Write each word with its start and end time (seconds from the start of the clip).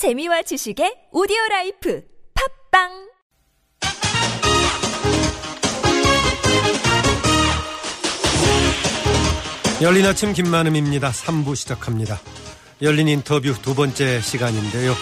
재미와 0.00 0.40
지식의 0.40 1.08
오디오 1.12 1.36
라이프 1.50 2.02
팟빵 2.70 2.88
열린 9.82 10.06
아침 10.06 10.32
김만흠입니다. 10.32 11.10
3부 11.10 11.54
시작합니다. 11.54 12.18
열린 12.80 13.08
인터뷰 13.08 13.52
두 13.60 13.74
번째 13.74 14.22
시간인데요. 14.22 14.94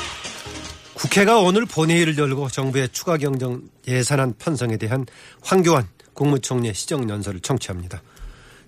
국회가 0.94 1.38
오늘 1.38 1.64
본회의를 1.64 2.18
열고 2.18 2.48
정부의 2.48 2.88
추가 2.88 3.18
경정 3.18 3.62
예산안 3.86 4.34
편성에 4.36 4.78
대한 4.78 5.06
황교안 5.42 5.86
국무총리의 6.14 6.74
시정연설을 6.74 7.38
청취합니다. 7.38 8.02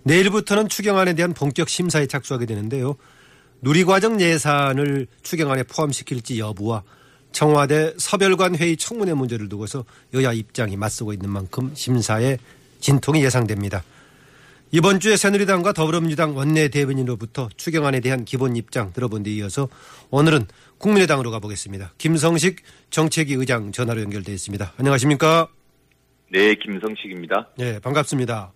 내일부터는 0.04 0.68
추경안에 0.68 1.14
대한 1.14 1.34
본격 1.34 1.68
심사에 1.68 2.06
착수하게 2.06 2.46
되는데요. 2.46 2.94
누리과정 3.62 4.20
예산을 4.20 5.06
추경안에 5.22 5.64
포함시킬지 5.64 6.38
여부와 6.38 6.82
청와대 7.32 7.94
서별관 7.96 8.56
회의 8.56 8.76
청문회 8.76 9.14
문제를 9.14 9.48
두고서 9.48 9.84
여야 10.14 10.32
입장이 10.32 10.76
맞서고 10.76 11.12
있는 11.12 11.30
만큼 11.30 11.70
심사에 11.74 12.38
진통이 12.80 13.22
예상됩니다. 13.24 13.84
이번 14.72 15.00
주에 15.00 15.16
새누리당과 15.16 15.72
더불어민주당 15.72 16.36
원내대변인으로부터 16.36 17.48
추경안에 17.56 18.00
대한 18.00 18.24
기본 18.24 18.56
입장 18.56 18.92
들어본 18.92 19.24
데 19.24 19.30
이어서 19.32 19.68
오늘은 20.10 20.46
국민의당으로 20.78 21.30
가보겠습니다. 21.32 21.92
김성식 21.98 22.62
정책위 22.90 23.34
의장 23.34 23.72
전화로 23.72 24.00
연결되어 24.00 24.34
있습니다. 24.34 24.74
안녕하십니까? 24.78 25.48
네, 26.30 26.54
김성식입니다. 26.54 27.48
네, 27.58 27.80
반갑습니다. 27.80 28.52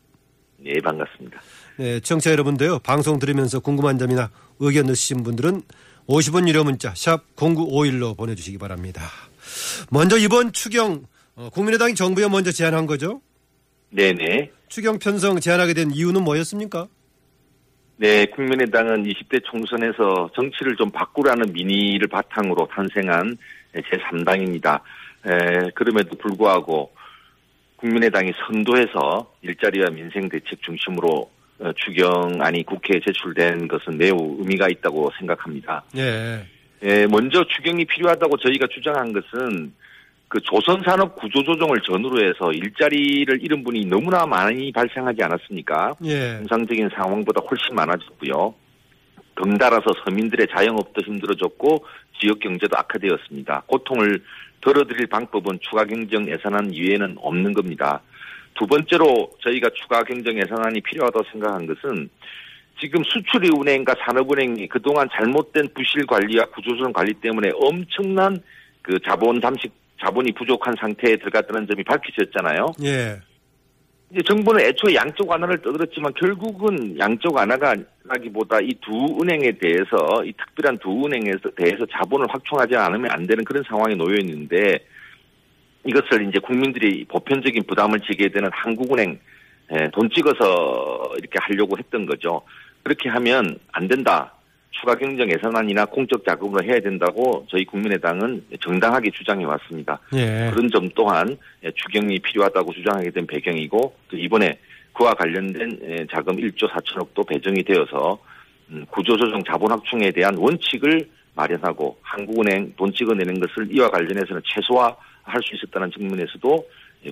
네, 0.58 0.74
반갑습니다. 0.82 1.41
네, 1.77 1.98
청취자 1.98 2.30
여러분도요. 2.30 2.78
방송 2.80 3.19
들으면서 3.19 3.59
궁금한 3.59 3.98
점이나 3.98 4.30
의견 4.60 4.87
있으신 4.87 5.24
분들은 5.24 5.62
50원 6.06 6.47
유료 6.48 6.62
문자 6.62 6.95
샵 6.95 7.34
0951로 7.34 8.16
보내주시기 8.16 8.59
바랍니다. 8.59 9.02
먼저 9.91 10.16
이번 10.16 10.52
추경 10.52 11.06
어, 11.34 11.48
국민의당이 11.50 11.97
정부에 11.97 12.28
먼저 12.28 12.53
제안한 12.53 12.86
거죠? 12.86 13.20
네네. 13.91 14.53
추경 14.69 15.00
편성 15.00 15.41
제안하게 15.41 15.75
된 15.75 15.91
이유는 15.91 16.22
뭐였습니까? 16.22 16.86
네, 17.97 18.27
국민의당은 18.27 19.05
20대 19.05 19.42
총선에서 19.44 20.31
정치를 20.34 20.77
좀 20.77 20.91
바꾸라는 20.91 21.53
민의를 21.53 22.06
바탕으로 22.09 22.69
탄생한 22.69 23.36
제3당입니다. 23.75 24.81
에, 25.27 25.70
그럼에도 25.75 26.16
불구하고 26.19 26.92
국민의당이 27.77 28.33
선도해서 28.47 29.33
일자리와 29.42 29.91
민생 29.91 30.28
대책 30.28 30.62
중심으로 30.62 31.09
어, 31.09 31.33
추경안이 31.77 32.64
국회에 32.64 33.00
제출된 33.05 33.69
것은 33.69 33.97
매우 33.97 34.36
의미가 34.41 34.69
있다고 34.69 35.10
생각합니다. 35.19 35.84
예. 35.97 36.44
에, 36.83 37.06
먼저 37.06 37.44
추경이 37.44 37.84
필요하다고 37.84 38.36
저희가 38.38 38.66
주장한 38.72 39.12
것은 39.12 39.72
그 40.28 40.41
조선산업 40.41 41.16
구조조정을 41.16 41.80
전후로 41.82 42.27
해서 42.27 42.50
일자리를 42.52 43.42
잃은 43.42 43.62
분이 43.62 43.86
너무나 43.86 44.27
많이 44.27 44.72
발생하지 44.72 45.22
않았습니까? 45.22 45.94
예. 46.05 46.38
정상적인 46.38 46.91
상황보다 46.94 47.41
훨씬 47.48 47.75
많아졌고요. 47.75 48.55
덩달아서 49.36 49.86
서민들의 50.05 50.48
자영업도 50.55 51.02
힘들어졌고 51.05 51.84
지역 52.20 52.41
경제도 52.41 52.77
악화되었습니다. 52.77 53.62
고통을 53.66 54.22
덜어드릴 54.60 55.06
방법은 55.06 55.58
추가 55.60 55.84
경정 55.84 56.28
예산안 56.28 56.72
이외에는 56.72 57.16
없는 57.19 57.52
겁니다. 57.52 58.00
두 58.55 58.66
번째로 58.66 59.30
저희가 59.42 59.69
추가 59.74 60.02
경정 60.02 60.36
예산안이 60.36 60.80
필요하다고 60.80 61.24
생각한 61.33 61.66
것은 61.66 62.08
지금 62.80 63.02
수출은행과 63.05 63.94
산업은행이 64.05 64.69
그동안 64.69 65.08
잘못된 65.12 65.69
부실 65.74 66.06
관리와 66.06 66.47
구조조정 66.47 66.92
관리 66.92 67.14
때문에 67.14 67.50
엄청난 67.55 68.38
그 68.82 68.98
자본 69.06 69.41
잠식 69.41 69.72
자본이 70.00 70.32
부족한 70.32 70.75
상태에 70.78 71.16
들어갔다는 71.16 71.66
점이 71.66 71.84
밝혀졌잖아요. 71.84 72.72
예. 72.84 73.20
이제 74.10 74.20
정부는 74.27 74.60
애초에 74.60 74.94
양적 74.94 75.28
완화를 75.28 75.62
떠들었지만 75.62 76.12
결국은 76.15 76.98
양적 76.98 77.34
완화가 77.34 77.75
라기보다 78.04 78.59
이 78.60 78.75
두 78.82 78.92
은행에 79.21 79.53
대해서 79.53 80.25
이 80.25 80.32
특별한 80.32 80.78
두 80.78 80.91
은행에 81.06 81.32
대해서 81.56 81.86
자본을 81.86 82.26
확충하지 82.28 82.76
않으면 82.76 83.10
안 83.10 83.26
되는 83.26 83.42
그런 83.44 83.65
상황에 83.66 83.94
놓여 83.94 84.16
있는데 84.21 84.78
이것을 85.84 86.28
이제 86.28 86.39
국민들이 86.39 87.05
보편적인 87.05 87.65
부담을 87.67 88.00
지게 88.00 88.28
되는 88.28 88.49
한국은행 88.53 89.19
돈 89.93 90.11
찍어서 90.11 91.15
이렇게 91.19 91.39
하려고 91.41 91.77
했던 91.78 92.06
거죠. 92.06 92.43
그렇게 92.83 93.09
하면 93.09 93.59
안 93.72 93.89
된다. 93.89 94.33
추가 94.71 94.95
경정 94.97 95.31
예산안이나 95.31 95.87
공적 95.87 96.25
자금으로 96.27 96.65
해야 96.65 96.81
된다고 96.81 97.47
저희 97.49 97.65
국민의당은 97.65 98.45
정당하게 98.61 99.11
주장해 99.11 99.45
왔습니다. 99.45 100.00
예. 100.15 100.50
그런 100.53 100.69
점 100.69 100.89
또한 100.95 101.37
추경이 101.75 102.19
필요하다고 102.19 102.72
주장하게 102.72 103.11
된 103.11 103.27
배경이고 103.27 103.95
또 104.09 104.16
이번에 104.16 104.59
그와 104.93 105.15
관련된 105.15 106.06
자금 106.11 106.37
1조 106.37 106.69
4천억도 106.71 107.27
배정이 107.27 107.62
되어서 107.62 108.19
음, 108.71 108.84
구조조정 108.91 109.45
자본 109.45 109.71
확충에 109.71 110.11
대한 110.11 110.37
원칙을 110.37 111.09
마련하고 111.34 111.99
한국은행 112.03 112.72
돈 112.77 112.93
찍어내는 112.93 113.41
것을 113.41 113.69
이와 113.71 113.91
관련해서는 113.91 114.43
최소화 114.45 114.95
할 115.24 115.42
수 115.42 115.54
있었다는 115.56 115.90
측면에서도 115.90 116.68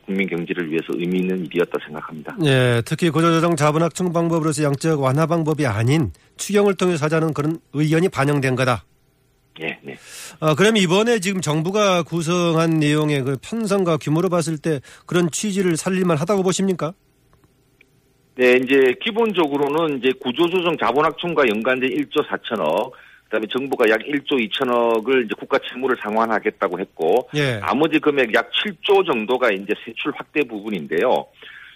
국민 0.06 0.28
경제를 0.28 0.70
위해서 0.70 0.86
의미 0.90 1.18
있는 1.18 1.44
일이었다 1.46 1.72
생각합니다. 1.84 2.36
예, 2.44 2.82
특히 2.86 3.10
구조조정 3.10 3.56
자본 3.56 3.82
확충 3.82 4.12
방법으로서 4.12 4.62
양적 4.62 5.00
완화 5.00 5.26
방법이 5.26 5.66
아닌 5.66 6.12
추경을 6.36 6.74
통해서 6.76 7.04
하자는 7.04 7.34
그런 7.34 7.58
의견이 7.74 8.08
반영된 8.08 8.56
거다. 8.56 8.84
예, 9.60 9.78
네. 9.82 9.96
아, 10.40 10.54
그럼 10.54 10.78
이번에 10.78 11.18
지금 11.20 11.42
정부가 11.42 12.04
구성한 12.04 12.78
내용의 12.78 13.22
그 13.22 13.36
편성과 13.42 13.98
규모로 13.98 14.30
봤을 14.30 14.56
때 14.56 14.80
그런 15.06 15.30
취지를 15.30 15.76
살릴만 15.76 16.16
하다고 16.16 16.42
보십니까? 16.42 16.94
네, 18.36 18.52
이제 18.64 18.94
기본적으로는 19.04 19.98
이제 19.98 20.10
구조조정 20.22 20.78
자본확충과 20.78 21.46
연관된 21.54 21.90
1조 21.90 22.26
4천억, 22.28 22.92
그다음에 23.32 23.46
정부가 23.46 23.88
약 23.88 24.00
1조 24.00 24.32
2천억을 24.50 25.24
이제 25.24 25.34
국가 25.38 25.58
채무를 25.58 25.96
상환하겠다고 26.02 26.78
했고, 26.78 27.30
예. 27.34 27.60
나머지 27.60 27.98
금액 27.98 28.34
약 28.34 28.50
7조 28.50 29.06
정도가 29.06 29.50
이제 29.50 29.72
세출 29.86 30.12
확대 30.14 30.42
부분인데요. 30.42 31.26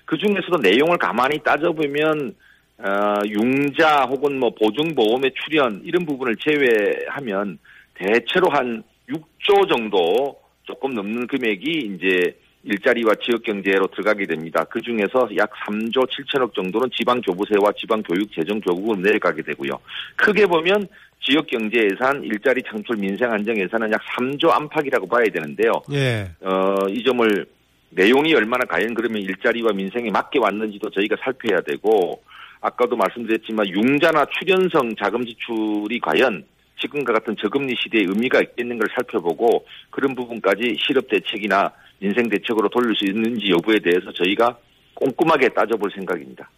그 0.04 0.18
중에서도 0.18 0.58
내용을 0.58 0.98
가만히 0.98 1.38
따져보면 1.38 2.34
어, 2.78 3.22
융자 3.26 4.02
혹은 4.02 4.38
뭐 4.38 4.50
보증보험의 4.50 5.32
출연 5.42 5.80
이런 5.82 6.04
부분을 6.04 6.36
제외하면 6.36 7.58
대체로 7.94 8.50
한 8.50 8.82
6조 9.08 9.66
정도 9.70 10.38
조금 10.64 10.92
넘는 10.92 11.26
금액이 11.26 11.96
이제 11.96 12.36
일자리와 12.66 13.14
지역 13.22 13.42
경제로 13.44 13.86
들어가게 13.86 14.26
됩니다. 14.26 14.64
그 14.64 14.80
중에서 14.80 15.28
약 15.36 15.50
3조 15.66 16.08
7천억 16.10 16.52
정도는 16.52 16.88
지방 16.96 17.20
교부세와 17.20 17.72
지방 17.78 18.02
교육 18.02 18.30
재정 18.32 18.60
교부로 18.60 19.00
내려가게 19.00 19.42
되고요. 19.42 19.78
크게 20.16 20.46
보면 20.46 20.86
지역 21.20 21.46
경제 21.46 21.88
예산, 21.90 22.22
일자리 22.22 22.62
창출 22.62 22.96
민생 22.96 23.30
안정 23.30 23.56
예산은 23.56 23.92
약 23.92 24.00
3조 24.16 24.50
안팎이라고 24.50 25.06
봐야 25.06 25.24
되는데요. 25.32 25.72
예. 25.92 26.28
어, 26.40 26.74
이 26.88 27.02
점을 27.04 27.46
내용이 27.90 28.34
얼마나 28.34 28.64
과연 28.64 28.94
그러면 28.94 29.22
일자리와 29.22 29.72
민생에 29.72 30.10
맞게 30.10 30.38
왔는지도 30.40 30.90
저희가 30.90 31.16
살펴야 31.22 31.60
되고 31.60 32.22
아까도 32.60 32.96
말씀드렸지만 32.96 33.68
융자나 33.68 34.26
출연성 34.38 34.96
자금 34.96 35.24
지출이 35.24 36.00
과연 36.00 36.44
지금과 36.80 37.12
같은 37.14 37.36
저금리 37.36 37.74
시대에 37.76 38.02
의미가 38.02 38.40
있겠는 38.42 38.78
걸 38.78 38.88
살펴보고 38.94 39.64
그런 39.90 40.14
부분까지 40.14 40.76
실업 40.78 41.08
대책이나 41.08 41.72
민생 41.98 42.28
대책으로 42.28 42.68
돌릴 42.68 42.94
수 42.96 43.04
있는지 43.06 43.50
여부에 43.50 43.78
대해서 43.80 44.12
저희가 44.12 44.56
꼼꼼하게 44.94 45.48
따져볼 45.50 45.90
생각입니다. 45.94 46.48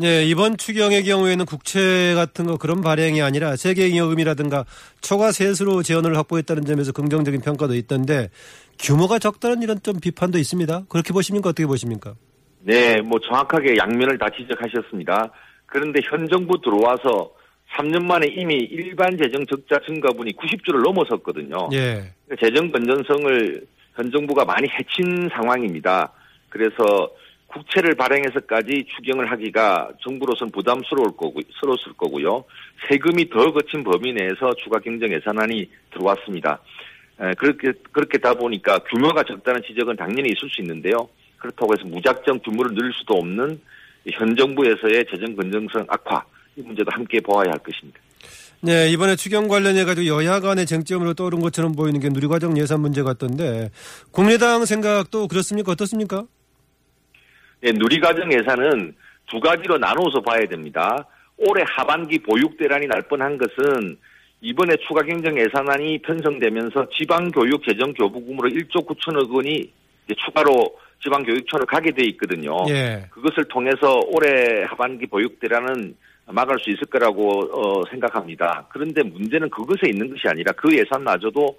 네, 0.00 0.24
이번 0.24 0.56
추경의 0.56 1.02
경우에는 1.02 1.44
국채 1.44 2.14
같은 2.14 2.46
거 2.46 2.56
그런 2.56 2.82
발행이 2.82 3.20
아니라 3.20 3.56
세계잉여금이라든가 3.56 4.64
초과 5.00 5.32
세수로 5.32 5.82
재원을 5.82 6.16
확보했다는 6.16 6.64
점에서 6.66 6.92
긍정적인 6.92 7.40
평가도 7.40 7.74
있던데 7.74 8.30
규모가 8.78 9.18
적다는 9.18 9.62
이런 9.62 9.82
좀 9.82 9.98
비판도 9.98 10.38
있습니다. 10.38 10.84
그렇게 10.88 11.12
보십니까? 11.12 11.48
어떻게 11.48 11.66
보십니까? 11.66 12.14
네, 12.60 13.00
뭐 13.00 13.18
정확하게 13.18 13.76
양면을 13.76 14.18
다 14.18 14.26
지적하셨습니다. 14.36 15.32
그런데 15.66 16.00
현 16.04 16.28
정부 16.28 16.60
들어와서 16.60 17.32
3년 17.76 18.04
만에 18.04 18.28
이미 18.28 18.54
일반 18.54 19.16
재정 19.16 19.44
적자 19.46 19.78
증가분이 19.84 20.32
90조를 20.36 20.82
넘어섰거든요. 20.84 21.68
예. 21.72 22.12
재정 22.40 22.70
건전성을 22.70 23.66
현 23.98 24.12
정부가 24.12 24.44
많이 24.44 24.68
해친 24.68 25.28
상황입니다. 25.28 26.12
그래서 26.48 27.10
국채를 27.48 27.96
발행해서까지 27.96 28.86
추경을 28.94 29.28
하기가 29.32 29.90
정부로서는 30.00 30.52
부담스러울 30.52 31.16
거고, 31.16 31.40
스러웠을 31.58 31.94
거고요. 31.96 32.44
세금이 32.88 33.28
더 33.28 33.52
거친 33.52 33.82
범위 33.82 34.12
내에서 34.12 34.54
추가 34.62 34.78
경정 34.78 35.12
예산안이 35.12 35.68
들어왔습니다. 35.90 36.60
에, 37.20 37.34
그렇게, 37.34 37.72
그렇게 37.90 38.18
다 38.18 38.34
보니까 38.34 38.78
규모가 38.78 39.24
적다는 39.24 39.62
지적은 39.66 39.96
당연히 39.96 40.28
있을 40.28 40.48
수 40.48 40.60
있는데요. 40.60 41.08
그렇다고 41.38 41.72
해서 41.76 41.88
무작정 41.88 42.38
규모를 42.44 42.74
늘릴 42.74 42.92
수도 42.92 43.14
없는 43.14 43.60
현 44.12 44.36
정부에서의 44.36 45.06
재정 45.10 45.34
건전성 45.34 45.86
악화, 45.88 46.22
이 46.54 46.62
문제도 46.62 46.88
함께 46.92 47.20
보아야 47.20 47.50
할 47.50 47.58
것입니다. 47.58 47.98
네, 48.60 48.88
이번에 48.90 49.14
추경 49.14 49.46
관련해 49.46 49.84
가지고 49.84 50.06
여야 50.08 50.40
간의 50.40 50.66
쟁점으로 50.66 51.14
떠오른 51.14 51.40
것처럼 51.40 51.72
보이는 51.72 52.00
게 52.00 52.08
누리과정 52.08 52.58
예산 52.58 52.80
문제 52.80 53.02
같던데 53.02 53.70
국민의당 54.10 54.64
생각도 54.64 55.28
그렇습니까? 55.28 55.72
어떻습니까? 55.72 56.24
네, 57.60 57.72
누리과정 57.72 58.32
예산은 58.32 58.94
두 59.30 59.40
가지로 59.40 59.78
나누어서 59.78 60.20
봐야 60.22 60.46
됩니다. 60.48 61.06
올해 61.36 61.62
하반기 61.68 62.18
보육 62.18 62.56
대란이 62.58 62.86
날 62.86 63.02
뻔한 63.02 63.38
것은 63.38 63.96
이번에 64.40 64.74
추가 64.86 65.02
경정 65.02 65.38
예산안이 65.38 66.02
편성되면서 66.02 66.88
지방교육 66.98 67.62
재정 67.68 67.92
교부금으로 67.92 68.48
1조 68.48 68.86
9천억 68.86 69.30
원이 69.30 69.72
추가로 70.24 70.76
지방교육청을 71.02 71.66
가게 71.66 71.92
돼 71.92 72.04
있거든요. 72.10 72.56
예. 72.68 73.06
그것을 73.10 73.44
통해서 73.48 74.00
올해 74.06 74.64
하반기 74.64 75.06
보육 75.06 75.38
대란은 75.40 75.94
막을 76.30 76.58
수 76.60 76.70
있을 76.70 76.86
거라고 76.86 77.40
어, 77.52 77.84
생각합니다. 77.90 78.66
그런데 78.70 79.02
문제는 79.02 79.50
그것에 79.50 79.88
있는 79.88 80.10
것이 80.10 80.28
아니라 80.28 80.52
그 80.52 80.76
예산마저도 80.76 81.58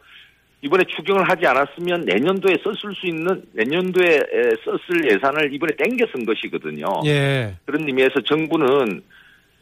이번에 0.61 0.83
추경을 0.83 1.29
하지 1.29 1.47
않았으면 1.47 2.01
내년도에 2.01 2.57
썼을 2.63 2.93
수 2.95 3.07
있는 3.07 3.43
내년도에 3.53 4.19
썼을 4.65 5.11
예산을 5.11 5.53
이번에 5.53 5.73
땡겨 5.77 6.05
쓴 6.13 6.25
것이거든요. 6.25 6.85
예. 7.05 7.55
그런 7.65 7.87
의미에서 7.87 8.21
정부는 8.25 9.01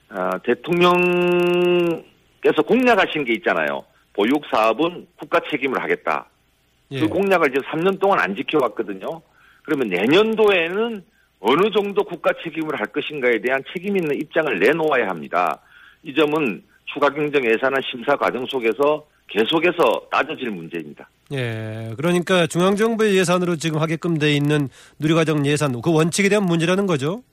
어, 0.10 0.30
대통령께서 0.44 2.02
공약하신 2.66 3.26
게 3.26 3.34
있잖아요. 3.34 3.84
보육 4.14 4.44
사업은 4.52 5.08
국가 5.18 5.40
책임을 5.52 5.82
하겠다. 5.82 6.28
예. 6.92 7.00
그 7.00 7.08
공약을 7.08 7.52
이제 7.52 7.60
3년 7.68 8.00
동안 8.00 8.20
안 8.20 8.36
지켜왔거든요. 8.36 9.22
그러면 9.64 9.90
내년도에는 9.90 11.04
어느 11.40 11.70
정도 11.72 12.04
국가 12.04 12.32
책임을 12.44 12.80
할 12.80 12.88
것인가에 12.88 13.40
대한 13.42 13.64
책임 13.74 13.96
있는 13.96 14.16
입장을 14.16 14.60
내놓아야 14.60 15.08
합니다. 15.08 15.60
이 16.04 16.14
점은 16.14 16.64
추가 16.86 17.10
경정 17.10 17.46
예산안 17.46 17.82
심사 17.90 18.16
과정 18.16 18.46
속에서 18.48 19.06
계속해서 19.28 20.08
따져질 20.12 20.50
문제입니다. 20.52 21.10
예. 21.34 21.94
그러니까 21.98 22.48
중앙정부의 22.48 23.18
예산으로 23.18 23.58
지금 23.58 23.82
하게끔 23.82 24.18
돼 24.18 24.34
있는 24.34 24.70
누리과정 25.00 25.46
예산 25.46 25.82
그 25.82 25.94
원칙에 25.94 26.30
대한 26.30 26.46
문제라는 26.46 26.88
거죠. 26.88 27.24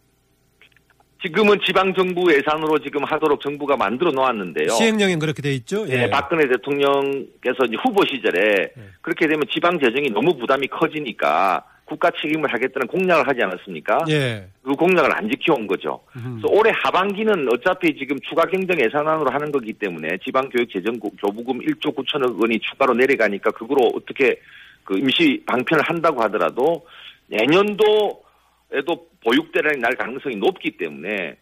지금은 1.22 1.58
지방정부 1.64 2.30
예산으로 2.34 2.80
지금 2.80 3.02
하도록 3.04 3.40
정부가 3.40 3.76
만들어 3.76 4.10
놓았는데요. 4.10 4.68
시행령엔 4.68 5.18
그렇게 5.18 5.40
돼 5.40 5.54
있죠. 5.54 5.86
예, 5.88 6.10
박근혜 6.10 6.46
대통령께서 6.48 7.64
후보 7.82 8.04
시절에 8.04 8.72
예. 8.76 8.82
그렇게 9.00 9.26
되면 9.26 9.42
지방 9.50 9.78
재정이 9.78 10.10
너무 10.10 10.36
부담이 10.36 10.66
커지니까 10.66 11.64
국가 11.94 12.10
책임을 12.20 12.52
하겠다는 12.52 12.88
공약을 12.88 13.28
하지 13.28 13.40
않았습니까? 13.42 14.04
예. 14.10 14.46
그 14.62 14.72
공약을 14.72 15.16
안 15.16 15.30
지켜온 15.30 15.66
거죠. 15.66 16.00
음. 16.16 16.40
그래서 16.40 16.58
올해 16.58 16.72
하반기는 16.82 17.48
어차피 17.52 17.96
지금 17.96 18.18
추가 18.28 18.42
경정 18.44 18.80
예산안으로 18.80 19.30
하는 19.30 19.52
거기 19.52 19.72
때문에 19.72 20.18
지방교육 20.24 20.70
재정 20.72 20.98
교부금 20.98 21.60
1조 21.60 21.94
9천억 21.94 22.40
원이 22.40 22.58
추가로 22.60 22.94
내려가니까 22.94 23.50
그거로 23.52 23.92
어떻게 23.94 24.40
그 24.82 24.98
임시 24.98 25.42
방편을 25.46 25.84
한다고 25.86 26.20
하더라도 26.24 26.84
내년도에도 27.28 29.08
보육 29.22 29.52
대란이 29.52 29.78
날 29.78 29.94
가능성이 29.94 30.36
높기 30.36 30.76
때문에 30.76 31.36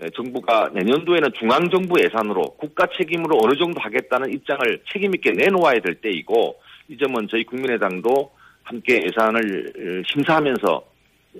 예, 0.00 0.06
정부가 0.14 0.70
내년도에는 0.74 1.32
중앙정부 1.32 2.00
예산으로 2.04 2.42
국가 2.56 2.86
책임으로 2.96 3.40
어느 3.42 3.58
정도 3.58 3.80
하겠다는 3.80 4.32
입장을 4.32 4.82
책임있게 4.92 5.32
내놓아야 5.32 5.80
될 5.80 5.96
때이고 5.96 6.56
이 6.88 6.96
점은 6.96 7.26
저희 7.28 7.42
국민의당도 7.44 8.37
함께 8.68 9.02
예산을 9.06 9.72
어, 9.76 10.02
심사하면서 10.12 10.82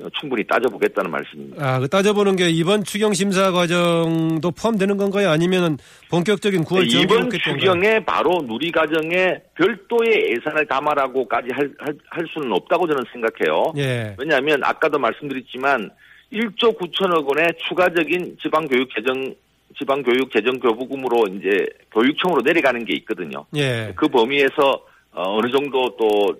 어, 0.01 0.07
충분히 0.19 0.45
따져보겠다는 0.47 1.11
말씀입니다. 1.11 1.67
아, 1.67 1.79
그 1.79 1.89
따져보는 1.89 2.37
게 2.37 2.49
이번 2.49 2.85
추경 2.85 3.13
심사 3.15 3.51
과정도 3.51 4.51
포함되는 4.51 4.97
건가요? 4.97 5.31
아니면은 5.31 5.77
본격적인 6.11 6.65
9월 6.65 6.91
네, 6.91 7.01
이번 7.03 7.31
추경에 7.31 8.01
바로 8.05 8.43
누리 8.47 8.71
과정에 8.71 9.41
별도의 9.55 10.33
예산을 10.33 10.67
담아라고까지 10.67 11.49
할, 11.53 11.71
할, 11.79 11.95
할 12.09 12.27
수는 12.33 12.53
없다고 12.53 12.87
저는 12.87 13.05
생각해요. 13.13 13.73
예. 13.77 14.15
왜냐하면 14.19 14.63
아까도 14.63 14.99
말씀드렸지만 14.99 15.91
1조 16.33 16.79
9천억 16.79 17.27
원의 17.27 17.49
추가적인 17.67 18.37
지방교육 18.43 18.89
재정 18.95 19.35
지방교육 19.79 20.33
재정 20.33 20.59
교부금으로 20.59 21.27
이제 21.29 21.67
교육청으로 21.93 22.43
내려가는 22.43 22.85
게 22.85 22.95
있거든요. 22.97 23.45
예. 23.57 23.93
그 23.97 24.09
범위에서 24.09 24.83
어, 25.13 25.39
어느 25.39 25.51
정도 25.51 25.97
또 25.97 26.39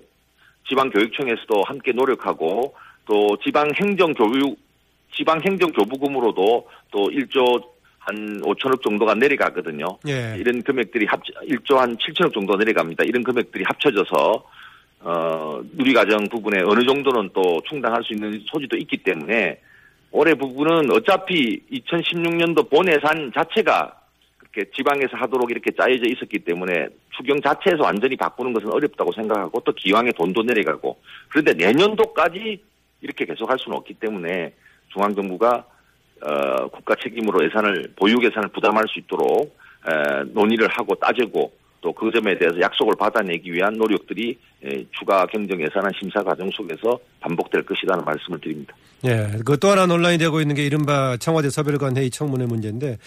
지방교육청에서도 0.67 1.63
함께 1.65 1.91
노력하고 1.91 2.75
또 3.05 3.37
지방행정교육 3.43 4.57
지방행정교부금으로도 5.15 6.67
또 6.91 7.09
1조 7.09 7.63
한 7.99 8.41
5천억 8.41 8.81
정도가 8.81 9.15
내려가거든요. 9.15 9.85
예. 10.07 10.35
이런 10.37 10.61
금액들이 10.63 11.05
합 11.05 11.21
1조 11.23 11.75
한 11.75 11.97
7천억 11.97 12.33
정도 12.33 12.55
내려갑니다. 12.55 13.03
이런 13.03 13.23
금액들이 13.23 13.63
합쳐져서 13.65 14.43
어 15.01 15.61
누리과정 15.73 16.27
부분에 16.29 16.61
어느 16.65 16.83
정도는 16.85 17.29
또 17.33 17.61
충당할 17.67 18.03
수 18.03 18.13
있는 18.13 18.41
소지도 18.45 18.77
있기 18.77 18.97
때문에 18.97 19.59
올해 20.11 20.33
부분은 20.33 20.91
어차피 20.91 21.61
2016년도 21.71 22.69
본 22.69 22.87
예산 22.89 23.31
자체가 23.33 23.98
그렇게 24.51 24.71
지방에서 24.75 25.17
하도록 25.17 25.49
이렇게 25.51 25.71
짜여져 25.71 26.05
있었기 26.07 26.39
때문에 26.39 26.87
추경 27.15 27.39
자체에서 27.41 27.83
완전히 27.83 28.15
바꾸는 28.15 28.53
것은 28.53 28.71
어렵다고 28.71 29.11
생각하고 29.11 29.59
또 29.61 29.71
기왕에 29.73 30.11
돈도 30.11 30.43
내려가고 30.43 30.97
그런데 31.29 31.53
내년도까지 31.53 32.61
이렇게 33.01 33.25
계속 33.25 33.49
할 33.49 33.57
수는 33.59 33.77
없기 33.77 33.95
때문에 33.95 34.53
중앙정부가 34.89 35.65
어, 36.21 36.67
국가 36.69 36.95
책임으로 36.95 37.45
예산을 37.45 37.93
보육 37.95 38.23
예산을 38.23 38.49
부담할 38.49 38.85
수 38.89 38.99
있도록 38.99 39.55
에, 39.87 40.23
논의를 40.33 40.67
하고 40.67 40.95
따지고 40.95 41.53
또 41.81 41.93
그 41.93 42.11
점에 42.11 42.37
대해서 42.37 42.59
약속을 42.59 42.93
받아내기 42.99 43.51
위한 43.53 43.73
노력들이 43.73 44.37
에, 44.63 44.85
추가 44.91 45.25
경정 45.27 45.61
예산안 45.61 45.91
심사 45.99 46.21
과정 46.23 46.49
속에서 46.51 46.99
반복될 47.21 47.63
것이라는 47.63 48.03
말씀을 48.03 48.39
드립니다. 48.41 48.75
예. 49.05 49.27
그 49.45 49.57
또 49.57 49.69
하나 49.69 49.85
논란이 49.85 50.17
되고 50.17 50.41
있는 50.41 50.55
게 50.55 50.65
이른바 50.65 51.15
청와대 51.17 51.49
서별관 51.49 51.95
회의 51.97 52.09
청문회 52.09 52.45
문제인데 52.45 52.97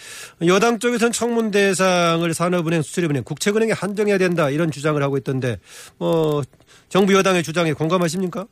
여당 0.47 0.79
쪽에서는 0.79 1.11
청문 1.11 1.51
대상을 1.51 2.31
산업은행, 2.33 2.81
수출입은행, 2.81 3.23
국책은행에 3.23 3.71
한정해야 3.73 4.17
된다 4.17 4.49
이런 4.49 4.71
주장을 4.71 5.01
하고 5.01 5.17
있던데 5.17 5.57
뭐 5.99 6.41
정부 6.89 7.13
여당의 7.13 7.43
주장에 7.43 7.73
공감하십니까? 7.73 8.45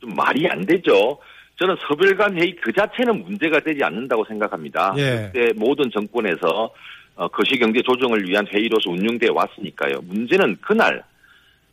좀 0.00 0.14
말이 0.14 0.46
안 0.48 0.64
되죠. 0.66 1.18
저는 1.60 1.76
서별관 1.86 2.36
회의 2.40 2.56
그 2.62 2.72
자체는 2.72 3.22
문제가 3.24 3.60
되지 3.60 3.84
않는다고 3.84 4.24
생각합니다. 4.24 4.94
예. 4.98 5.30
그때 5.32 5.52
모든 5.56 5.90
정권에서 5.92 6.72
어, 7.14 7.28
거시경제 7.28 7.82
조정을 7.82 8.26
위한 8.26 8.46
회의로서 8.46 8.90
운영돼 8.90 9.28
왔으니까요. 9.30 10.00
문제는 10.02 10.56
그날 10.60 11.04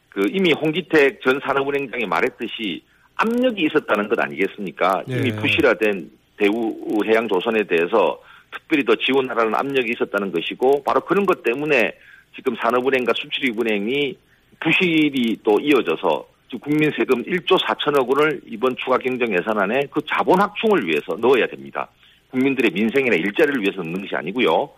그 0.10 0.26
이미 0.32 0.52
홍기택 0.54 1.22
전 1.22 1.40
산업은행장이 1.44 2.06
말했듯이 2.06 2.84
압력이 3.16 3.64
있었다는 3.64 4.10
것 4.10 4.20
아니겠습니까? 4.20 5.04
예. 5.10 5.18
이미 5.18 5.32
부실화된 5.36 6.10
대우 6.38 7.04
해양조선에 7.06 7.64
대해서 7.64 8.22
특별히 8.52 8.84
더 8.84 8.96
지원하라는 8.96 9.56
압력이 9.56 9.92
있었다는 9.92 10.32
것이고 10.32 10.84
바로 10.84 11.02
그런 11.02 11.26
것 11.26 11.44
때문에 11.44 11.94
지금 12.36 12.56
산업은행과 12.56 13.14
수출입은행이 13.16 14.18
부실이 14.60 15.38
또 15.44 15.60
이어져서 15.60 16.28
국민 16.62 16.92
세금 16.98 17.24
1조 17.24 17.60
4천억 17.62 18.08
원을 18.08 18.42
이번 18.48 18.76
추가 18.78 18.98
경정 18.98 19.32
예산안에 19.32 19.88
그 19.92 20.02
자본 20.08 20.40
확충을 20.40 20.88
위해서 20.88 21.16
넣어야 21.20 21.46
됩니다. 21.48 21.88
국민들의 22.32 22.72
민생이나 22.72 23.16
일자리를 23.16 23.62
위해서 23.62 23.82
넣는 23.84 24.02
것이 24.02 24.16
아니고요. 24.16 24.70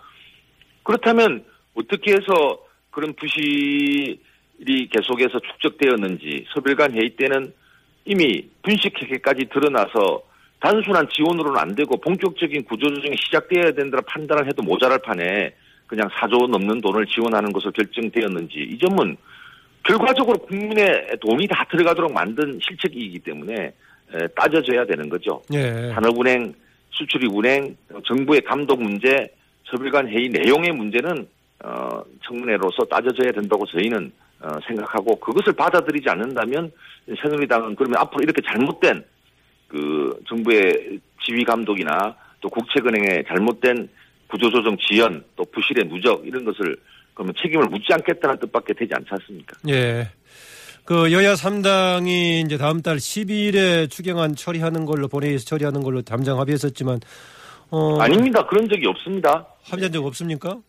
그렇다면 0.84 1.44
어떻게 1.74 2.14
해서 2.14 2.60
그런 2.90 3.14
부실이 3.14 4.20
계속해서 4.92 5.40
축적되었는지 5.40 6.46
서별관 6.54 6.94
회의 6.94 7.16
때는 7.16 7.54
이미 8.06 8.48
분식회계까지 8.64 9.50
드러나서 9.54 10.24
단순한 10.60 11.08
지원으로는 11.10 11.60
안 11.60 11.76
되고 11.76 12.00
본격적인 12.00 12.66
구조조정이 12.66 13.16
시작되어야 13.26 13.72
된다는 13.72 14.04
판단을 14.08 14.48
해도 14.48 14.62
모자랄 14.62 15.00
판에 15.00 15.54
그냥 15.88 16.08
4조 16.10 16.48
넘는 16.50 16.82
돈을 16.82 17.06
지원하는 17.08 17.52
것으로 17.52 17.72
결정되었는지 17.72 18.60
이 18.60 18.78
점은 18.80 19.18
결과적으로 19.84 20.38
국민의 20.38 21.18
돈이 21.20 21.48
다 21.48 21.66
들어가도록 21.70 22.14
만든 22.14 22.60
실책이기 22.62 23.20
때문에 23.20 23.54
에, 24.14 24.28
따져줘야 24.36 24.86
되는 24.86 25.10
거죠. 25.10 25.42
예. 25.54 25.92
산업은행, 25.94 26.54
수출입은행, 26.92 27.76
정부의 28.06 28.42
감독 28.42 28.82
문제, 28.82 29.34
서별관 29.72 30.08
회의 30.10 30.30
내용의 30.30 30.72
문제는 30.72 31.28
어, 31.64 32.04
청문회로서 32.26 32.86
따져져야 32.86 33.32
된다고 33.32 33.66
저희는 33.66 34.12
어, 34.42 34.48
생각하고 34.68 35.20
그것을 35.20 35.54
받아들이지 35.54 36.10
않는다면 36.10 36.72
새누리당은 37.22 37.76
그러면 37.76 37.98
앞으로 38.00 38.24
이렇게 38.24 38.42
잘못된 38.42 39.04
그 39.68 40.20
정부의 40.28 41.00
지휘 41.24 41.44
감독이나 41.44 42.16
또 42.42 42.50
국책은행의 42.50 43.26
잘못된 43.28 43.88
구조조정 44.28 44.78
지연 44.78 45.24
또 45.36 45.46
부실의 45.46 45.88
누적 45.88 46.26
이런 46.26 46.44
것을 46.44 46.76
그러면 47.14 47.34
책임을 47.42 47.68
묻지 47.68 47.94
않겠다는 47.94 48.40
뜻밖에 48.40 48.74
되지 48.74 48.92
않지 48.96 49.08
않습니까? 49.12 49.58
예. 49.70 50.10
그 50.84 51.12
여야 51.12 51.34
3당이 51.34 52.46
이제 52.46 52.58
다음 52.58 52.82
달 52.82 52.98
12일에 52.98 53.90
추경안 53.90 54.36
처리하는 54.36 54.86
걸로 54.86 55.08
본회의에서 55.08 55.46
처리하는 55.46 55.84
걸로 55.84 56.02
담장 56.02 56.40
합의했었지만 56.40 57.00
어 57.70 58.00
아닙니다. 58.02 58.46
그런 58.48 58.68
적이 58.68 58.88
없습니다. 58.88 59.46
합의한 59.64 59.92
적 59.92 60.06
없습니까? 60.06 60.60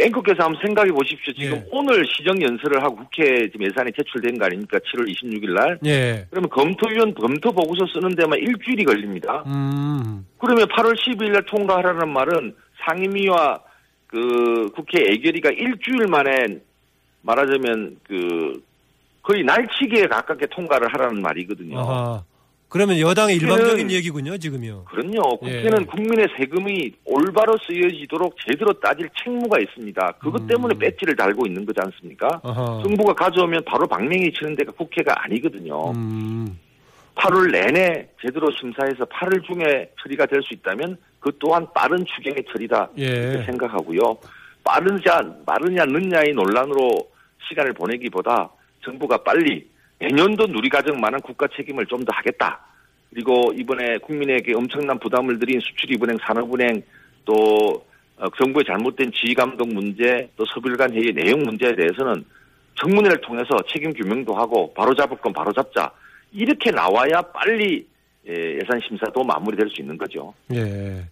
앵커께서 0.00 0.44
한번 0.44 0.60
생각해 0.62 0.90
보십시오. 0.90 1.32
지금 1.34 1.56
예. 1.58 1.66
오늘 1.70 2.04
시정 2.06 2.40
연설을 2.40 2.82
하고 2.82 2.96
국회 2.96 3.48
지금 3.50 3.66
예산이 3.66 3.92
제출된 3.96 4.38
거 4.38 4.46
아닙니까? 4.46 4.78
7월 4.78 5.08
26일 5.08 5.52
날. 5.52 5.78
예. 5.84 6.26
그러면 6.30 6.48
검토위원 6.50 7.14
검토 7.14 7.52
보고서 7.52 7.86
쓰는 7.92 8.14
데만 8.16 8.38
일주일이 8.38 8.84
걸립니다. 8.84 9.44
음. 9.46 10.26
그러면 10.38 10.66
8월 10.68 10.96
12일 10.96 11.32
날 11.32 11.42
통과하라는 11.44 12.08
말은 12.12 12.54
상임위와 12.86 13.60
그 14.06 14.70
국회 14.74 15.00
애결위가 15.12 15.50
일주일 15.50 16.06
만에 16.08 16.58
말하자면 17.22 17.98
그 18.04 18.62
거의 19.22 19.44
날치기에 19.44 20.06
가깝게 20.06 20.46
통과를 20.46 20.88
하라는 20.94 21.20
말이거든요. 21.20 21.78
아하. 21.78 22.24
그러면 22.68 23.00
여당의 23.00 23.36
일방적인 23.36 23.90
얘기군요, 23.90 24.36
지금요. 24.36 24.84
그럼요. 24.84 25.38
예. 25.44 25.62
국회는 25.62 25.86
국민의 25.86 26.26
세금이 26.36 26.92
올바로 27.06 27.56
쓰여지도록 27.66 28.36
제대로 28.46 28.72
따질 28.74 29.08
책무가 29.22 29.58
있습니다. 29.58 30.12
그것 30.20 30.42
음. 30.42 30.46
때문에 30.46 30.78
배지를 30.78 31.16
달고 31.16 31.46
있는 31.46 31.64
거지 31.64 31.80
않습니까? 31.80 32.40
아하. 32.42 32.82
정부가 32.84 33.14
가져오면 33.14 33.64
바로 33.64 33.86
방맹이 33.86 34.32
치는 34.34 34.54
데가 34.54 34.72
국회가 34.72 35.14
아니거든요. 35.24 35.92
음. 35.92 36.58
8월 37.14 37.50
내내 37.50 38.06
제대로 38.22 38.48
심사해서 38.60 39.04
8월 39.06 39.42
중에 39.44 39.90
처리가 40.02 40.26
될 40.26 40.40
수 40.42 40.54
있다면 40.54 40.96
그 41.20 41.32
또한 41.40 41.66
빠른 41.74 42.04
추경의 42.04 42.44
처리다 42.52 42.90
이렇게 42.96 43.38
예. 43.40 43.42
생각하고요. 43.46 43.98
빠르냐 44.62 45.18
빠르냐 45.46 45.84
늦냐의 45.86 46.32
논란으로 46.34 46.90
시간을 47.48 47.72
보내기보다 47.72 48.50
정부가 48.84 49.16
빨리 49.24 49.66
내년도 50.00 50.46
누리과정만한 50.46 51.20
국가 51.22 51.46
책임을 51.56 51.86
좀 51.86 52.04
더 52.04 52.12
하겠다. 52.14 52.60
그리고 53.10 53.52
이번에 53.56 53.98
국민에게 53.98 54.54
엄청난 54.54 54.98
부담을 54.98 55.38
드린 55.38 55.60
수출입은행, 55.60 56.18
산업은행 56.26 56.82
또 57.24 57.84
어, 58.18 58.26
정부의 58.36 58.64
잘못된 58.66 59.12
지휘감독 59.12 59.68
문제 59.72 60.28
또 60.36 60.44
서빌간 60.46 60.92
회의 60.92 61.12
내용 61.12 61.40
문제에 61.42 61.74
대해서는 61.74 62.24
청문회를 62.80 63.20
통해서 63.20 63.56
책임 63.72 63.92
규명도 63.92 64.34
하고 64.34 64.72
바로잡을 64.74 65.16
건 65.18 65.32
바로잡자 65.32 65.90
이렇게 66.32 66.70
나와야 66.70 67.22
빨리 67.32 67.86
예, 68.28 68.58
예산 68.60 68.78
심사도 68.86 69.22
마무리될 69.24 69.70
수 69.70 69.80
있는 69.80 69.96
거죠. 69.96 70.34
예. 70.52 71.02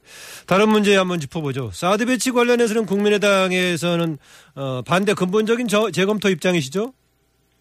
다른 0.46 0.68
문제 0.68 0.94
한번 0.96 1.18
짚어보죠. 1.18 1.70
사드 1.72 2.04
배치 2.06 2.30
관련해서는 2.30 2.84
국민의당에서는 2.86 4.18
어, 4.56 4.82
반대 4.82 5.14
근본적인 5.14 5.66
저- 5.68 5.90
재검토 5.90 6.28
입장이시죠? 6.28 6.92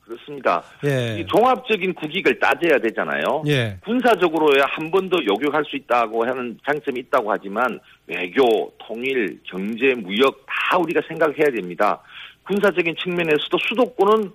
그렇습니다. 0.05 0.63
예. 0.85 1.19
이 1.19 1.25
종합적인 1.25 1.93
국익을 1.95 2.37
따져야 2.39 2.77
되잖아요. 2.79 3.43
예. 3.47 3.77
군사적으로야 3.83 4.65
한 4.69 4.91
번 4.91 5.09
더 5.09 5.17
요격할 5.25 5.65
수 5.65 5.75
있다고 5.75 6.25
하는 6.25 6.57
장점이 6.65 6.99
있다고 7.01 7.31
하지만 7.31 7.79
외교, 8.07 8.71
통일, 8.77 9.39
경제, 9.43 9.93
무역 9.95 10.45
다 10.45 10.77
우리가 10.77 11.01
생각해야 11.07 11.49
됩니다. 11.51 11.99
군사적인 12.43 12.95
측면에서도 13.03 13.57
수도권은 13.67 14.31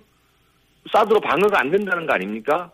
사드로 0.91 1.21
방어가 1.21 1.59
안 1.61 1.71
된다는 1.71 2.05
거 2.05 2.13
아닙니까? 2.13 2.69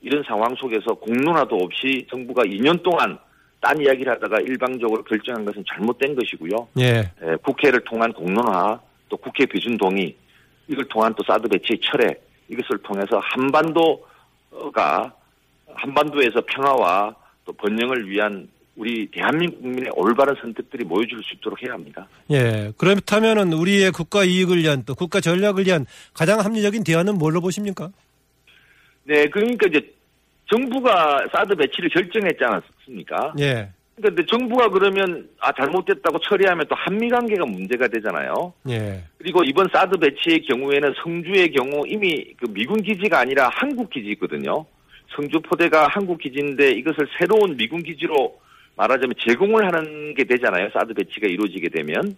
이런 0.00 0.22
상황 0.26 0.54
속에서 0.56 0.94
공론화도 0.94 1.54
없이 1.56 2.06
정부가 2.10 2.42
2년 2.42 2.82
동안 2.82 3.18
딴 3.60 3.78
이야기를 3.80 4.12
하다가 4.14 4.40
일방적으로 4.40 5.04
결정한 5.04 5.44
것은 5.44 5.62
잘못된 5.68 6.14
것이고요. 6.16 6.68
예. 6.80 6.86
에, 7.22 7.36
국회를 7.42 7.80
통한 7.84 8.12
공론화, 8.12 8.80
또 9.08 9.16
국회 9.18 9.44
비준 9.46 9.76
동의, 9.76 10.16
이걸 10.66 10.84
통한 10.86 11.12
또 11.14 11.22
사드 11.24 11.46
배치의 11.48 11.78
철회, 11.82 12.14
이것을 12.50 12.78
통해서 12.82 13.20
한반도가 13.22 15.14
한반도에서 15.74 16.42
평화와 16.46 17.14
또 17.44 17.52
번영을 17.52 18.08
위한 18.08 18.48
우리 18.76 19.06
대한민국 19.10 19.60
국민의 19.62 19.90
올바른 19.94 20.34
선택들이 20.40 20.84
모여줄 20.84 21.22
수 21.22 21.34
있도록 21.34 21.62
해야 21.62 21.74
합니다. 21.74 22.06
예. 22.30 22.72
그렇다면은 22.76 23.52
우리의 23.52 23.92
국가 23.92 24.24
이익을 24.24 24.58
위한 24.58 24.84
또 24.84 24.94
국가 24.94 25.20
전략을 25.20 25.66
위한 25.66 25.86
가장 26.14 26.40
합리적인 26.40 26.84
대안은 26.84 27.18
뭘로 27.18 27.40
보십니까? 27.40 27.90
네, 29.04 29.26
그러니까 29.28 29.66
이제 29.68 29.92
정부가 30.46 31.26
사드 31.32 31.54
배치를 31.56 31.90
결정했지 31.90 32.42
않았습니까? 32.42 33.34
예. 33.40 33.70
근데 34.00 34.24
정부가 34.26 34.68
그러면 34.68 35.28
아 35.40 35.52
잘못됐다고 35.52 36.18
처리하면 36.20 36.66
또 36.68 36.74
한미 36.74 37.08
관계가 37.08 37.44
문제가 37.44 37.88
되잖아요. 37.88 38.52
예. 38.68 39.02
그리고 39.18 39.42
이번 39.44 39.68
사드 39.72 39.98
배치의 39.98 40.42
경우에는 40.42 40.94
성주의 41.02 41.50
경우 41.52 41.84
이미 41.86 42.34
그 42.36 42.46
미군 42.52 42.82
기지가 42.82 43.20
아니라 43.20 43.50
한국 43.52 43.90
기지거든요. 43.90 44.64
성주 45.14 45.40
포대가 45.40 45.88
한국 45.88 46.18
기지인데 46.18 46.70
이것을 46.72 47.06
새로운 47.18 47.56
미군 47.56 47.82
기지로 47.82 48.38
말하자면 48.76 49.14
제공을 49.18 49.66
하는 49.66 50.14
게 50.14 50.24
되잖아요. 50.24 50.70
사드 50.72 50.94
배치가 50.94 51.26
이루어지게 51.26 51.68
되면. 51.68 52.16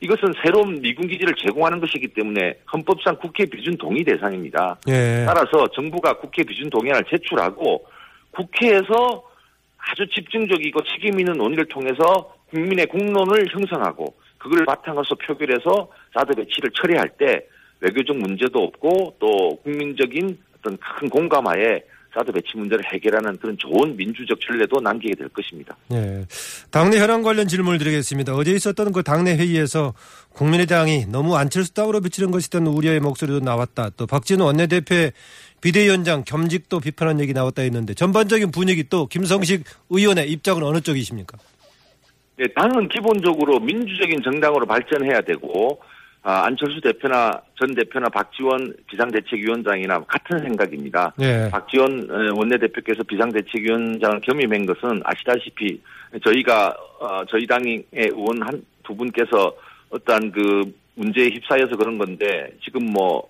이것은 0.00 0.34
새로운 0.44 0.82
미군 0.82 1.08
기지를 1.08 1.34
제공하는 1.38 1.80
것이기 1.80 2.08
때문에 2.08 2.58
헌법상 2.70 3.16
국회 3.16 3.46
비준 3.46 3.78
동의 3.78 4.04
대상입니다. 4.04 4.76
예. 4.88 5.24
따라서 5.26 5.66
정부가 5.68 6.18
국회 6.18 6.42
비준 6.42 6.68
동의안을 6.68 7.04
제출하고 7.08 7.86
국회에서 8.32 9.22
아주 9.88 10.06
집중적이고 10.08 10.80
책임 10.84 11.18
있는 11.18 11.34
논의를 11.34 11.66
통해서 11.66 12.34
국민의 12.50 12.86
공론을 12.86 13.46
형성하고 13.50 14.14
그걸 14.38 14.64
바탕으로서 14.64 15.14
표결해서 15.16 15.90
사드 16.14 16.34
배치를 16.34 16.70
처리할 16.70 17.10
때 17.18 17.46
외교적 17.80 18.16
문제도 18.16 18.58
없고 18.58 19.16
또 19.18 19.56
국민적인 19.62 20.38
어떤 20.58 20.76
큰 20.78 21.08
공감하에 21.08 21.82
사드 22.16 22.32
배치 22.32 22.56
문제를 22.56 22.82
해결하는 22.92 23.36
그런 23.36 23.56
좋은 23.58 23.94
민주적 23.94 24.38
전례도 24.40 24.80
남기게 24.80 25.14
될 25.14 25.28
것입니다. 25.28 25.76
예. 25.92 26.24
당내 26.70 26.98
현안 26.98 27.22
관련 27.22 27.46
질문을 27.46 27.78
드리겠습니다. 27.78 28.34
어제 28.34 28.52
있었던 28.52 28.90
그 28.92 29.02
당내 29.02 29.36
회의에서 29.36 29.92
국민의당이 30.32 31.06
너무 31.06 31.36
안철수 31.36 31.74
당으로 31.74 32.00
비치는 32.00 32.30
것이던 32.30 32.66
우려의 32.66 33.00
목소리도 33.00 33.40
나왔다. 33.40 33.90
또 33.98 34.06
박진우 34.06 34.44
원내대표의 34.44 35.12
비대위원장 35.60 36.24
겸직도 36.24 36.80
비판한 36.80 37.20
얘기 37.20 37.32
나왔다 37.34 37.62
했는데 37.62 37.92
전반적인 37.92 38.50
분위기 38.50 38.84
또 38.88 39.06
김성식 39.06 39.64
의원의 39.90 40.30
입장은 40.30 40.62
어느 40.62 40.80
쪽이십니까? 40.80 41.36
네, 42.36 42.46
당은 42.54 42.88
기본적으로 42.88 43.58
민주적인 43.60 44.22
정당으로 44.22 44.66
발전해야 44.66 45.22
되고 45.22 45.80
아, 45.82 45.95
안철수 46.30 46.80
대표나 46.80 47.40
전 47.58 47.74
대표나 47.74 48.08
박지원 48.08 48.74
비상대책위원장이나 48.88 50.00
같은 50.04 50.38
생각입니다. 50.40 51.12
예. 51.20 51.48
박지원 51.50 52.08
어, 52.10 52.34
원내대표께서 52.36 53.02
비상대책위원장을 53.04 54.20
겸임한 54.20 54.66
것은 54.66 55.02
아시다시피 55.04 55.80
저희가 56.24 56.76
어, 57.00 57.24
저희 57.28 57.46
당의 57.46 57.84
의원 57.92 58.42
한 58.42 58.62
두 58.86 58.94
분께서 58.94 59.54
어떠한 59.90 60.32
그 60.32 60.72
문제에 60.94 61.28
휩싸여서 61.28 61.76
그런 61.76 61.98
건데 61.98 62.50
지금 62.64 62.86
뭐 62.86 63.28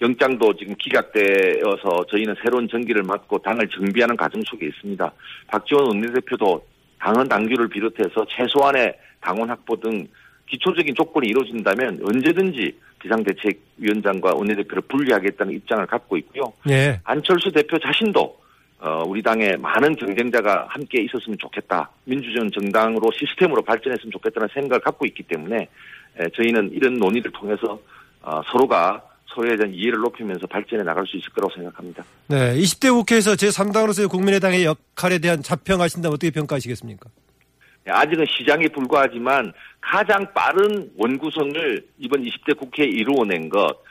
영장도 0.00 0.56
지금 0.56 0.74
기각되어서 0.78 2.04
저희는 2.10 2.36
새로운 2.42 2.68
정기를 2.68 3.02
맡고 3.02 3.38
당을 3.38 3.68
정비하는 3.68 4.16
과정 4.16 4.40
속에 4.42 4.66
있습니다. 4.66 5.10
박지원 5.48 5.86
원내대표도 5.86 6.64
당헌 7.00 7.28
당규를 7.28 7.68
비롯해서 7.68 8.24
최소한의 8.28 8.96
당원 9.20 9.48
확보 9.50 9.74
등 9.80 10.06
기초적인 10.48 10.94
조건이 10.94 11.28
이루어진다면 11.28 12.00
언제든지 12.04 12.74
비상대책위원장과 13.00 14.32
원내대표를 14.34 14.82
분리하겠다는 14.88 15.52
입장을 15.54 15.86
갖고 15.86 16.16
있고요. 16.18 16.52
예. 16.68 17.00
안철수 17.04 17.50
대표 17.52 17.78
자신도 17.78 18.38
어, 18.80 19.02
우리 19.06 19.22
당에 19.22 19.56
많은 19.56 19.96
경쟁자가 19.96 20.66
함께 20.68 21.02
있었으면 21.02 21.36
좋겠다. 21.38 21.90
민주적 22.04 22.52
정당으로 22.52 23.10
시스템으로 23.12 23.62
발전했으면 23.62 24.12
좋겠다는 24.12 24.48
생각을 24.54 24.80
갖고 24.80 25.04
있기 25.06 25.24
때문에 25.24 25.68
에, 26.18 26.28
저희는 26.34 26.70
이런 26.72 26.94
논의를 26.94 27.32
통해서 27.32 27.80
어, 28.22 28.40
서로가 28.52 29.02
서로에 29.26 29.56
대한 29.56 29.74
이해를 29.74 29.98
높이면서 29.98 30.46
발전해 30.46 30.84
나갈 30.84 31.06
수 31.06 31.16
있을 31.16 31.28
거라고 31.30 31.52
생각합니다. 31.54 32.04
네. 32.28 32.54
20대 32.56 32.90
국회에서 32.92 33.32
제3당으로서의 33.32 34.08
국민의당의 34.08 34.64
역할에 34.64 35.18
대한 35.18 35.42
자평하신다면 35.42 36.14
어떻게 36.14 36.30
평가하시겠습니까? 36.30 37.10
네, 37.88 37.94
아직은 37.94 38.26
시장에 38.28 38.68
불과하지만 38.68 39.50
가장 39.80 40.30
빠른 40.34 40.90
원구성을 40.98 41.86
이번 41.98 42.22
20대 42.22 42.54
국회에 42.58 42.86
이루어낸 42.86 43.48
것, 43.48 43.82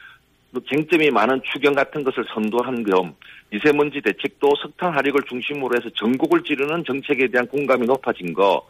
또 0.54 0.62
쟁점이 0.70 1.10
많은 1.10 1.42
추경 1.44 1.74
같은 1.74 2.04
것을 2.04 2.24
선도한 2.32 2.86
점, 2.86 3.16
미세먼지 3.50 4.00
대책도 4.02 4.54
석탄 4.62 4.94
하력을 4.94 5.20
중심으로 5.28 5.76
해서 5.76 5.90
전국을 5.96 6.44
찌르는 6.44 6.84
정책에 6.86 7.28
대한 7.30 7.48
공감이 7.48 7.88
높아진 7.88 8.36
거, 8.36 8.68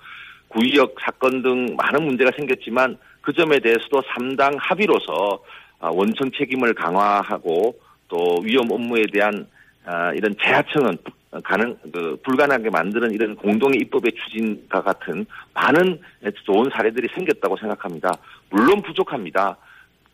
구의역 0.47 0.95
사건 1.01 1.41
등 1.41 1.75
많은 1.75 2.05
문제가 2.05 2.31
생겼지만 2.37 2.97
그 3.19 3.33
점에 3.33 3.59
대해서도 3.59 4.01
3당 4.03 4.55
합의로서 4.61 5.43
아, 5.79 5.89
원청 5.89 6.31
책임을 6.31 6.73
강화하고 6.73 7.77
또 8.07 8.39
위험 8.43 8.71
업무에 8.71 9.03
대한 9.11 9.45
아, 9.87 10.11
이런 10.13 10.35
재하청은 10.43 10.97
가능 11.43 11.77
그 11.93 12.19
불가능하게 12.23 12.69
만드는 12.69 13.11
이런 13.11 13.35
공동의 13.37 13.79
입법의 13.83 14.11
추진과 14.11 14.81
같은 14.81 15.25
많은 15.53 15.99
좋은 16.45 16.69
사례들이 16.73 17.07
생겼다고 17.15 17.55
생각합니다. 17.57 18.11
물론 18.49 18.81
부족합니다. 18.81 19.57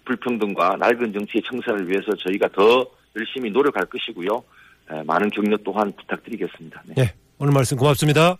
불평등과 0.06 0.76
낡은 0.78 1.14
정치의 1.14 1.42
청산을 1.44 1.90
위해서 1.90 2.14
저희가 2.16 2.50
더 2.50 2.86
열심히 3.16 3.50
노력할 3.50 3.86
것이고요. 3.86 4.44
에, 4.92 5.04
많은 5.04 5.30
격려 5.30 5.58
또한 5.64 5.92
부탁드리겠습니다. 5.94 6.84
네, 6.86 7.04
예. 7.04 7.14
오늘 7.40 7.54
말씀 7.54 7.78
고맙습니다. 7.78 8.38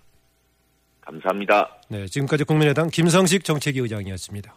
감사합니다. 1.02 1.70
네. 1.90 2.06
지금까지 2.06 2.44
국민의당 2.44 2.90
김성식 2.90 3.44
정책위 3.44 3.80
의장이었습니다. 3.80 4.54